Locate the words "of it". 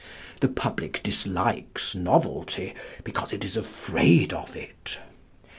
4.33-4.97